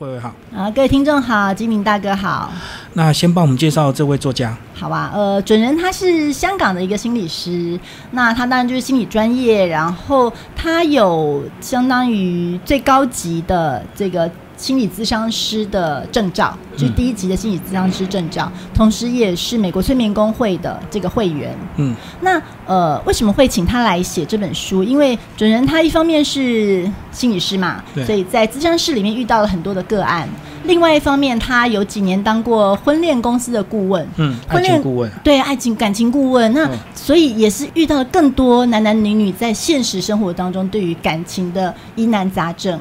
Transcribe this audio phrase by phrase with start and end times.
[0.00, 0.34] 慧慧好。
[0.56, 2.50] 啊，各位听众好，金明大哥好。
[2.94, 4.56] 那先帮我们介绍这位作家。
[4.74, 7.78] 好吧，呃，准人他是香港的一个心理师，
[8.12, 14.28] 那他当然就是心理专业，然后他有相当于最高级的这个。
[14.60, 21.56] 心理咨商师的证照，就是第一级的心理咨商师证照，同时也是美国催眠工会的这个会员。
[21.76, 24.84] 嗯，那呃，为什么会请他来写这本书？
[24.84, 30.28] 因为准人他一方面是心理师嘛，所以在咨商室里面遇到了很多的个案；
[30.64, 36.52] 另外一方面，他有几年当过婚恋公司的顾问，嗯，婚恋顾问，对，爱情感情顾问。
[36.52, 42.78] 那所以也是遇到了更多男男女女在现实生活当中对于感情的疑难杂症。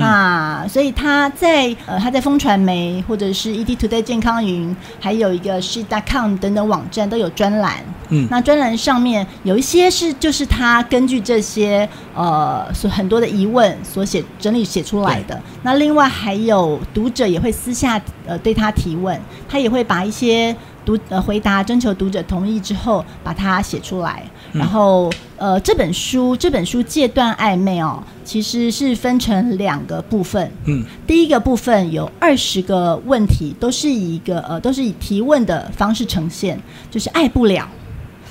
[0.00, 7.76] 那所以他在呃他在风传媒或者是 ET Today 健康云，还有一个是 .com 等等网站都有专栏。
[8.08, 15.40] 嗯，那专栏上面有一些是就是他根据这些呃所很多的疑问所写整理写出来的。
[15.62, 19.16] 那另外还有读者也会私下呃对他提问，
[19.48, 20.54] 他也会把一些
[20.96, 24.22] 读呃回答征求读者同意之后把它写出来。
[24.52, 30.50] 然后，呃，这本书这本书戒断暧昧哦，其实是分成两个部分。
[30.64, 37.68] 嗯，第一个部分有二十个问题，都是以一个呃，都是以提问的方式呈现，就是爱不了，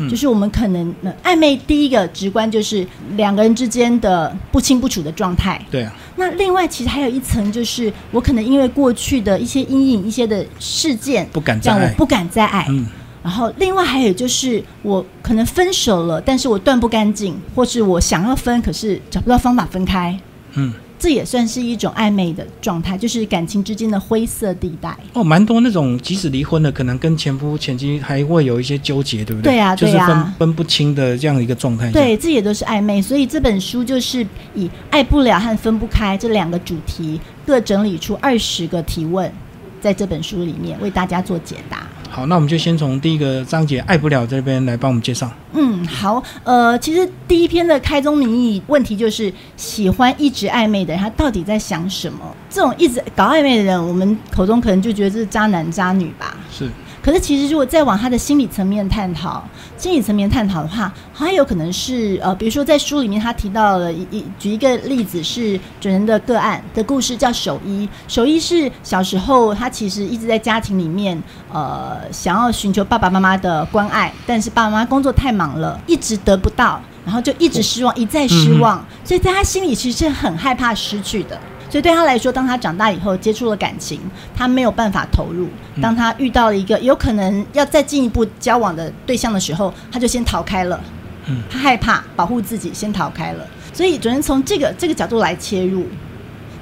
[0.08, 2.86] 就是我们可能暧昧第一个直观就是
[3.17, 5.59] 两个人之间的不清不楚的状态。
[5.72, 5.94] 对啊。
[6.16, 12.66] 那另外其实还有一层，就是我可能因为过去的一些阴影、一些的事件，不敢再爱，不敢再爱。
[12.69, 12.86] 嗯。
[13.22, 20.17] 然后，另外还有就是，我可能分手了，但是我断不干净，或是我想要分，可是找不到方法分开。
[20.53, 24.94] 嗯，这也算是一种暧昧的状态，就是感情之间的灰色地带。
[25.14, 29.53] 哦，蛮多那种即使离婚了，可能跟前夫前妻还会有一些纠结，对不对？
[29.53, 31.89] 对啊，就是分分不清的这样一个状态。
[31.91, 33.02] 对，这也都是暧昧。
[33.02, 39.31] 所以这本书就是以爱不了和分不开这两个主题，各整理出二十个提问，
[39.80, 41.78] 在这本书里面为大家做解答。
[42.10, 45.32] 好，那我们就先从第一个章节“爱不了”这边来帮我们介绍。
[45.54, 52.19] 嗯，好，呃，其实第一篇的开宗明义问题就是，喜欢一直暧昧的人，他到底在想什么？
[52.50, 56.36] 这种一直搞暧昧的人，我们口中可能就觉得这是渣男渣女吧？
[56.52, 56.69] 是。
[57.02, 59.44] 可是，其实如果再往他的心理层面探讨，
[59.78, 67.88] 心理层面探讨的话，还有可能是呃，比如说在书里面他提到了一一举一个例子是准人的个案的故事，叫守一。
[68.08, 71.22] 守一是小时候他其实一直在家庭里面
[71.52, 81.40] 呃，想要寻求爸爸妈妈的关爱，但是爸爸妈妈工作太忙了，一直得不到，然后就一直失望，一再失望，所以在他心里其实是很害怕失去的。
[81.69, 84.02] 所以对他来说，当他长大以后接触了感情，
[84.35, 85.47] 他没有办法投入。
[85.80, 90.81] 当他遇到了一个有可能要再进一步交往的对象的时候，他就先逃开了。
[91.28, 93.47] 嗯，他害怕保护自己，先逃开了。
[93.72, 95.85] 所以只能从这个这个角度来切入。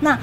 [0.02, 0.18] 那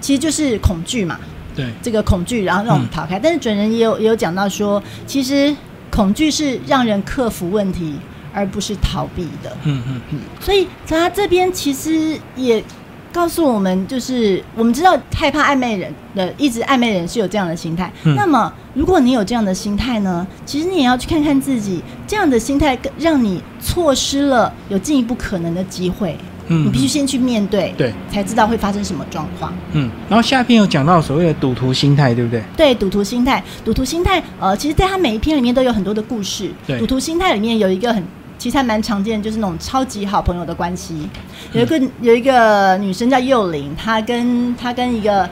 [0.00, 1.20] 其实就是恐惧嘛。
[1.54, 3.18] 对，这个恐惧，然后让我们逃开。
[3.18, 5.54] 但是准人也有也有讲到说，其实
[5.90, 7.94] 恐惧是让人克服问题，
[8.32, 9.54] 而不是逃避的。
[9.64, 10.20] 嗯嗯嗯。
[10.40, 12.64] 所以他这边其实也。
[13.12, 17.92] 告诉我们，就是我们知道害怕暧昧人的，一直暧昧人是有这样的心态。
[18.16, 20.26] 那么，如果你有这样的心态呢？
[20.46, 26.16] 其实你也要去看看自己，这样的心态让你错失了有进一步可能的机会。
[26.52, 29.52] 嗯，你必须先去面对，对，才知道会发生什么状况。
[29.72, 32.42] 嗯，然后下篇有讲到所谓的赌徒心态，对不对？
[32.56, 36.50] 对，赌徒心态，赌徒心态，呃，其实在他每一篇里面都有很多的故事。
[36.66, 38.02] 对，赌徒心态里面有一个很。
[38.40, 41.06] 其实还蛮常见，就是那种超级好朋友的关系。
[41.52, 45.28] 有一个有一个女生叫幼玲，她跟她跟一个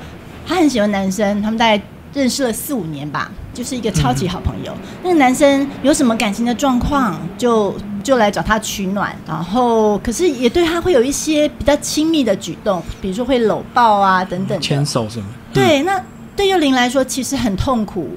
[0.47, 1.83] 她很喜欢男生，他们大概
[2.13, 4.75] 认识了四五年吧，就是一个超级好朋友。
[5.03, 7.75] 那个男生有什么感情的状况，就
[8.05, 15.25] 就来找她取暖，然后可是也对她会有一些比较亲密的举动，比如说会搂抱啊等等，牵手什么？
[15.55, 15.99] 对，那
[16.37, 18.11] 对幼玲来说其实很痛苦，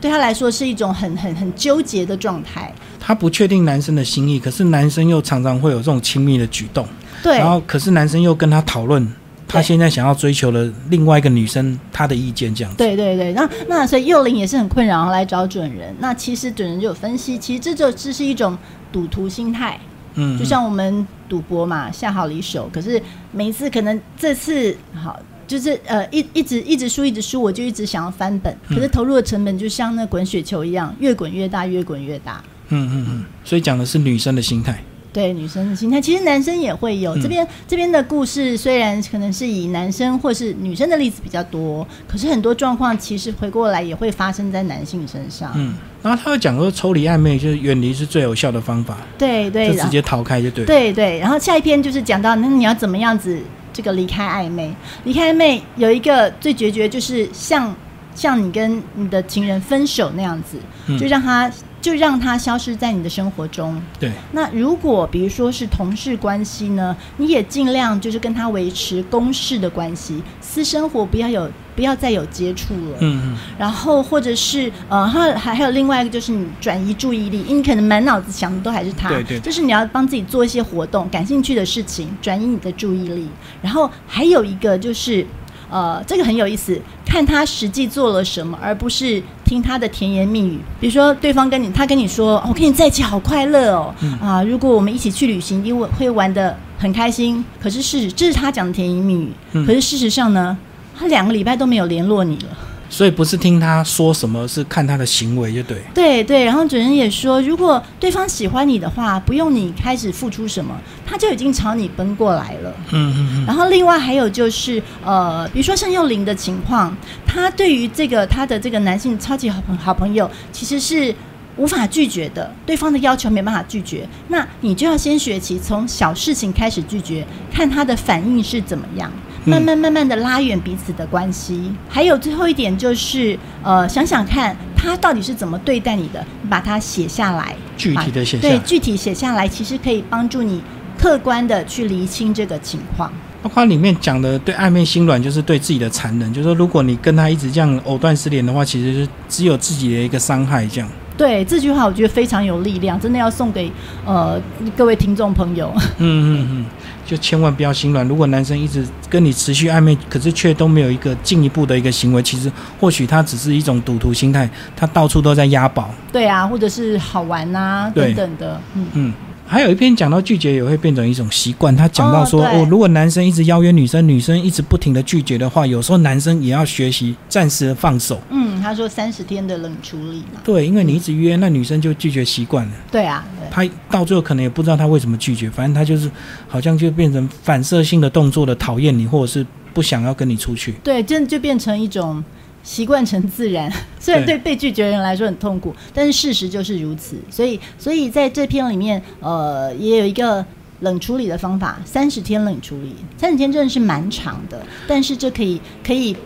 [0.00, 2.72] 对她来说是一种很很很纠结的状态。
[3.04, 6.86] 他不确定男生的心意，可是男生又常常会有这种亲密的举动。
[7.20, 9.04] 对，然后可是男生又跟他讨论，
[9.48, 12.72] 他现在想要追求的另外一个女生，他的意见这样。
[12.76, 15.92] 对对对，那那所以幼龄也是很困扰，来找准人。
[15.98, 18.56] 那其实准人就有分析，其实这就这是一种
[18.92, 19.76] 赌徒心态。
[20.14, 32.42] 嗯，就像我们赌博嘛，下好离手，可是每一次可能这次好就是呃一一直一直输一直输，我就一直想要翻本，可是投入的成本就像那滚雪球一样，越滚越大，越滚越大。
[32.72, 34.82] 嗯嗯嗯，所以讲的是女生的心态，
[35.12, 37.14] 对女生的心态，其实男生也会有。
[37.18, 45.52] 这边这边的故事虽然可能是以男生或是女生的例子比较多，可是很多状况其实回过来也会发生在男性身上。
[45.54, 48.96] 嗯，然后他会讲说，抽离暧昧就是远离是最有效的方法。
[49.18, 50.64] 对对，就直接逃开就对。
[50.64, 53.38] 对对，然后下一篇就是讲到那你要怎么样子
[53.70, 57.74] 这个离开暧昧，离开暧昧有一个最决绝，就是像
[58.14, 61.50] 像你跟你的情人分手那样子，嗯就让他
[61.82, 63.78] 就让他消失在你的生活中。
[64.00, 72.96] 对，那如果比如说是同事关系呢，你也尽量就是跟他维持公事的关系，私生活不要有不要再有接触了。
[73.00, 83.28] 嗯嗯，然后或者是呃，还还还有另外一个就是你转移注意力，因为你可能满脑子想的都还是他，对对就是你要帮自己做一些活动，感兴趣的事情，转移你的注意力。
[83.60, 85.26] 然后还有一个就是。
[85.74, 86.78] 呃，这个很有意思，
[87.12, 90.58] 看他实际做了什么，而不是听他的甜言蜜语。
[90.80, 99.30] 比如说，对方跟你，他跟你说：“哦我跟你在一起好快乐哦，嗯啊，如果我们一起去旅行，因为会会玩的很开心。”可是事实，这是他讲的甜言蜜语。
[99.52, 100.56] 嗯可是事实上呢，
[100.98, 102.48] 他两个礼拜都没有联络你了。
[102.92, 105.78] 所以不是听他说什么，是看他的行为就对。
[105.94, 112.70] 对对，然后主人也说，如果对方喜欢你的话，不用你开始付出什么，他就已经朝你奔过来了。
[112.90, 116.94] 嗯嗯嗯，然后另外还有就是，呃，比如说像幼龄的情况，
[117.26, 121.14] 他对于这个他的这个男性超级好朋好朋友，其实是
[121.56, 129.10] 无法拒绝的，对方的要求没办法拒绝，那你就要先学习从小事情开始拒绝，看他的反应是怎么样。
[129.44, 140.62] 慢慢慢慢的拉远彼此的关系，还有最后一点就是，呃，想想看他到底是怎么对待你的，你把它写下来，具体的写下对，具体写下来，其实可以帮助你
[140.96, 143.12] 客观的去厘清这个情况。
[143.42, 150.88] 包括里面讲的对暧昧心软，就是对自己的残忍，就是说如果你跟他一直这样藕断丝连的话，其实是只有自己的一个伤害这样。
[151.14, 153.70] 对这句话，我觉得非常有力量，真的要送给
[154.06, 154.40] 呃
[154.76, 155.70] 各位听众朋友。
[155.98, 156.66] 嗯嗯嗯，
[157.04, 158.06] 就千万不要心软。
[158.06, 162.50] 如果男生一直跟你持续暧昧，可是却都没有一个进一步的一个行为，其实
[162.80, 165.90] 或许他只是一种赌徒心态，他到处都在押宝。
[166.12, 168.86] 对啊，或者是好玩啊、等等的，嗯。
[168.94, 169.12] 嗯，
[169.46, 178.18] 还有一篇讲到拒绝也会变成一种习惯，他讲到说哦哦如果男生一直邀约女生，女生一直不停的拒绝的话，有时候男生也要学习暂时的放手。
[178.30, 180.40] 嗯，他说三十天的冷处理嘛。
[180.42, 182.72] 对，因为你一直约，那女生就拒绝习惯了。
[182.90, 186.10] 对啊，他到最后可能也不知道他为什么拒绝，反正他就是
[186.48, 190.72] 好像就变成反射性的动作的讨厌你，或者是不想要跟你出去。
[190.82, 192.24] 对，这就变成一种
[192.62, 193.72] 习惯成自然。
[193.98, 197.16] 虽然对被拒绝的人来说很痛苦，但是事实就是如此。
[197.30, 200.44] 所以，所以在这篇里面，呃，也有一个。
[200.82, 206.16] 冷处理的方法，三十天冷处理，三十天真的是蛮长的，但是这可以可以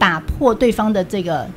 [0.00, 1.48] 打破对方的这个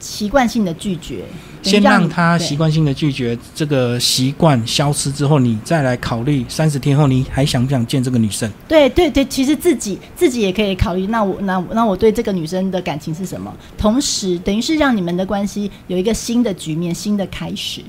[0.00, 1.22] 习惯性的拒绝，
[1.62, 8.50] 先让他习惯性的拒绝这个习惯消失之后，你再来考虑三十天后你还想不想见这个女生。
[8.66, 13.54] 对对对，其实自己自己也可以考虑，那我那那我对这个女生的感情是什么？
[13.78, 17.82] 同时，等于是让你们的关系有一个新的局面、新的开始。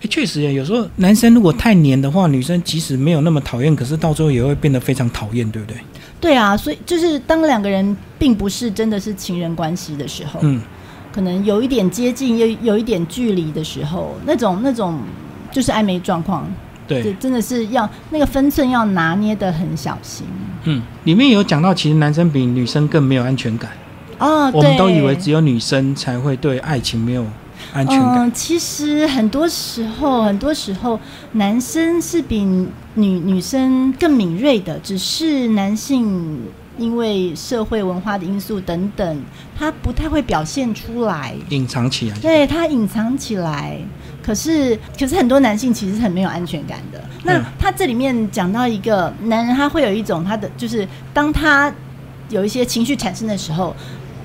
[0.00, 5.76] 诶，确实耶，有时候男生如果太黏的话，女生即使没有那么讨厌，可是到最后也会变得非常讨厌，对不对？
[6.20, 10.60] 对啊，所以就是当两个人并不是真的是情人关系的时候，嗯，
[11.12, 14.98] 可能有一点接近，又有一点距离的时候，那种那种
[15.50, 16.46] 就是暧昧状况，
[16.86, 20.26] 对，真的是要那个分寸要拿捏的很小心。
[20.64, 23.70] 嗯，里面有讲到，其实男生比女生更没有安全感。
[24.18, 27.24] 哦，我们都以为只有女生才会对爱情没有
[27.72, 28.18] 安全感。
[28.18, 31.00] 嗯，其实很多时候，很多时候
[31.32, 36.38] 男生是比女女生更敏锐的，只是男性
[36.78, 39.22] 因为社会文化的因素等等，
[39.58, 43.78] 他不太会表现出来，隐藏起来，对他隐藏起来。
[44.22, 47.02] 可是，可是很多男性其实是很没有安全感的。
[47.24, 51.72] 那嗯他这里面讲到一个男人，他会有一种他的，就是当他
[52.28, 53.74] 有一些情绪产生的时候，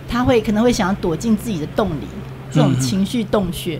[0.08, 2.08] 他会可能会想要躲进自己的洞里，
[2.52, 3.80] 这种情绪洞穴。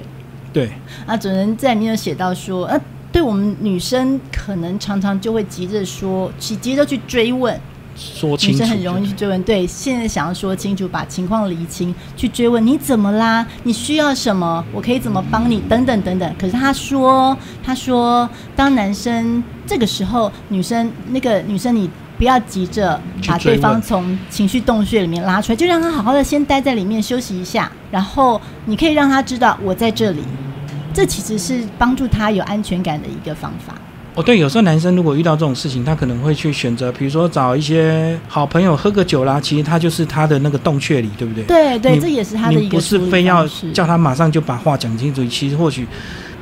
[0.52, 0.72] 对，
[1.06, 2.80] 啊，主人在里面有写到说，呃，
[3.12, 7.60] 对我们女生可能常常就会急着说，急急着去追问，
[7.96, 16.36] 说清楚，女生很容易去追问，对，现在想要说清楚，把情况厘清，去追问你怎么啦，你需要什么，我可以怎么帮你，等等等等。
[16.40, 21.90] 可是他说，他说，当男生这个时候，女生那个女生你。
[22.18, 22.98] 不要急着
[23.28, 30.22] 把对方从情绪洞穴里面拉出来，就让他好好的先待在里面休息一下，然后你可以让他知道我在这里，
[30.94, 33.76] 这其实是帮助他有安全感的一个方法。
[34.16, 41.44] 哦，对，有时候男生如果遇到这种事情，他可能会去选择，比如说找一些好朋友喝个酒啦，其实他就是他的那个洞穴里，对不对？
[41.44, 45.86] 对对，你这也是他的一个你不是非要叫他马上就把话讲清楚，其实或许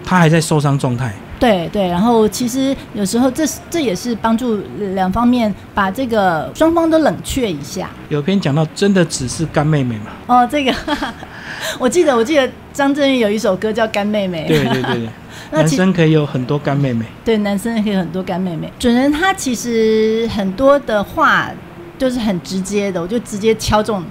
[0.05, 1.11] 他还在受伤状态。
[1.43, 4.57] 对对，然后其实有时候这是这也是帮助
[4.95, 7.89] 两方面把这个双方都冷却一下。
[8.07, 10.11] 有篇讲到，真的只是干妹妹嘛？
[10.27, 10.73] 哦，这个
[11.77, 15.09] 我记得我记得张震岳有一首歌叫《干妹妹》，对对对对，
[15.51, 17.05] 那男生可以有很多干妹妹。
[17.25, 18.71] 对男生也可以有很多干妹妹。
[18.79, 21.51] 准人他其实很多的话
[21.97, 24.01] 就是很直接的，我就直接敲中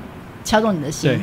[0.44, 1.18] 敲中你的心对。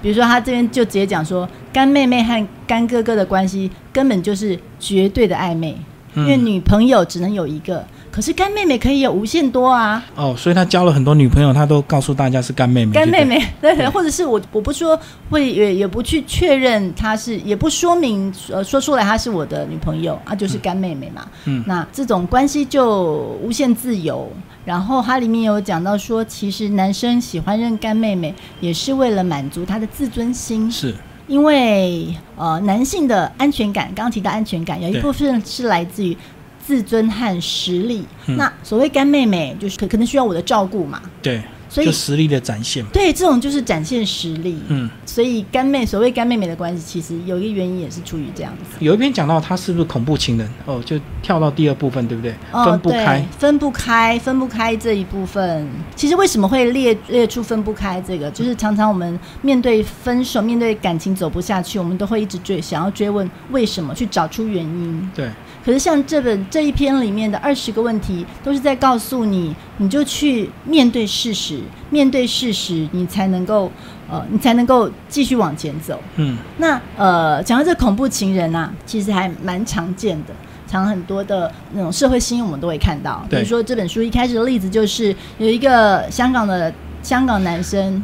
[0.00, 5.76] 比如说，他这边就直接讲说，干妹妹和干哥哥的关系根本就是绝对的暧昧，
[6.14, 10.04] 因为嗯女朋友只能有一个，可是干妹妹可以有无限多啊。
[10.14, 14.98] 哦，所以他交了很多女朋友，他都告诉大家是干妹妹，干妹妹， 对对，或者是我我不说
[15.30, 21.26] 会也也不去确认她是，也不说明呃说出来她是我的女朋友啊，就是干妹妹嘛。
[21.46, 24.30] 嗯那这种关系就无限自由。
[24.64, 30.70] 然后它里面有讲到说，其实男生喜欢认干妹妹，也是为了满足他的自尊心。
[30.70, 30.94] 是
[31.26, 36.16] 因为呃，男性的安全感，刚刚提到安全感，有一部分是来自于
[36.64, 38.04] 自尊和实力。
[38.26, 38.36] 嗯。
[38.36, 41.40] 那所谓干妹妹，就是可可能需要我的照顾嘛，对，
[41.72, 44.58] 所以就实力的展现嘛，对这种就是展现实力。
[44.68, 44.90] 嗯。
[45.06, 48.76] 所以干妹所谓干妹妹的关系，其实有一个原因也是出于这样子。
[48.78, 52.34] 有一篇讲到她是不是恐怖情人哦，就跳到第二部分，对不对？
[52.52, 58.30] 分不开，，分不开，分不开这一部分，其实为什么会列列出分不开这个？
[58.30, 65.10] 就是常常我们面对分手，面对感情走不下去，我们都会一直追，想要追问为什么，去找出原因。
[65.14, 65.28] 对，
[65.64, 71.60] 可是像这本这一篇里面的二十个问题，都是在告诉你，你就去面对事实，
[71.90, 73.70] 面对事实，你才能够
[74.10, 76.00] 呃，你才能够继续往前走。
[76.16, 80.34] 嗯，那呃，讲到这恐怖情人啊，其实还蛮常见的。
[80.68, 83.22] 常很多的那种社会新闻，我们都会看到。
[83.28, 88.02] 比如说这本书一开始的例子，就是有一个香港的香港男生来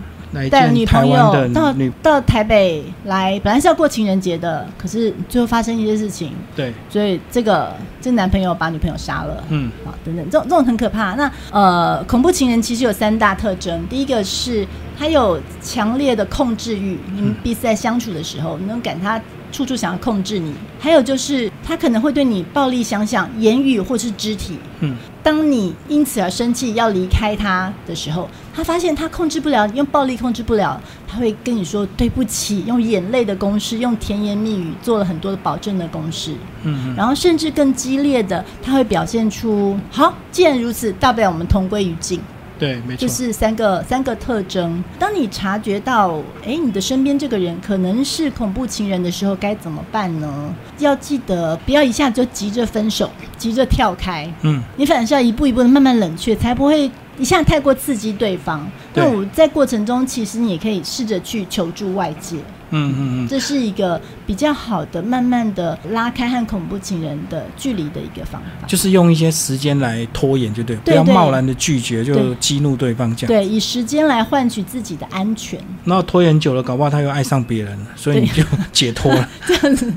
[0.50, 9.42] 带女朋友到，到台北来，本来是要过情人节的，可是最后发生一些事情，对，所以这个这男朋友把女朋友杀了。
[9.48, 11.14] 嗯，啊，等等，这种这种很可怕。
[11.14, 14.66] 那呃，恐怖情人其实有三大特征，第一个是
[14.98, 19.20] 他有强烈的控制欲，你们彼此在相处的时候，你能感他
[19.50, 24.58] 处处想要控制你；还有就是他可能会对你暴力相向，言语或是肢体。
[24.80, 24.96] 嗯，
[25.28, 36.32] 当你因此而生气要离开他的时候，他发现他控制不了，用暴力控制不了，他会跟你说对不起，用眼泪的公式，用甜言蜜语做了很多的保证的公式。
[36.62, 42.18] 嗯嗯，然后甚至更激烈的，他会表现出好，既然如此，大不了我们同归于尽。
[42.58, 44.82] 对，没错，就是三个三个特征。
[44.98, 50.54] 当你察觉到，哎，你的身边这个人可能是恐怖情人的时候，该怎么办呢？
[50.78, 54.28] 要记得不要一下子就急着分手，急着跳开。
[54.42, 58.66] 嗯，你反而是要一步一步的慢慢冷却，才不会一下太过刺激对方。
[58.94, 62.36] 那我在过程中，其实你也可以试着去求助外界。
[62.70, 68.66] 嗯嗯嗯，这是一个比较好的，慢慢的拉开和恐怖情人的距离的一个方法。
[68.66, 73.28] 就是用一些时间来拖延，就对，不要贸然的拒绝，就激怒对方这样。
[73.28, 79.26] 对，以时间来换取自己的安全，然后拖延久了，搞不好他又爱上别人了，所以你就解脱了。
[79.46, 79.90] 这样子。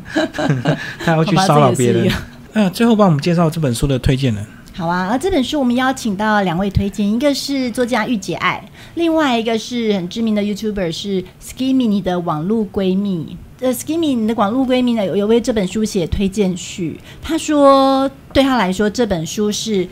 [1.04, 2.16] 他要去骚扰别人这也是一个。
[2.54, 4.46] 嗯、最后帮我们介绍这本书的推荐人。
[4.74, 8.64] 好啊，而这本书我们邀请到两位推荐，一个是作家玉姐爱，
[8.96, 13.38] 另外一个是很知名的 YouTuber 是 Skimmy 你的网络闺蜜。
[13.60, 19.88] 呃，Skimmy 你的网络闺蜜呢有有为这本书写推荐序，她说对她来说这本书是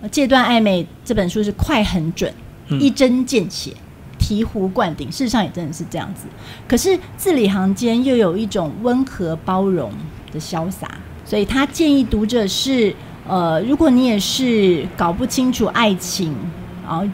[0.00, 2.32] 呃戒断暧昧，这本书是快很准，
[2.68, 3.72] 嗯一针见血。
[4.18, 6.26] 醍醐灌顶，事实上也真的是这样子。
[6.68, 9.90] 可是字里行间又有一种温和包容
[10.32, 10.88] 的潇洒，
[11.24, 12.94] 所以他建议读者是：
[13.28, 16.34] 呃，如果你也是搞不清楚爱情，
[16.84, 17.04] 然后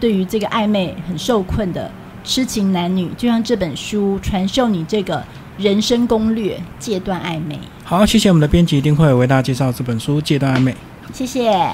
[0.00, 1.90] 对于这个暧昧很受困的
[2.24, 5.22] 痴情男女，就像这本书传授你这个
[5.58, 7.58] 人生攻略，戒断暧昧。
[7.84, 10.72] 好，谢谢我们的编辑一定会为大家介绍这本书《戒断暧昧》。
[11.12, 11.72] 谢谢。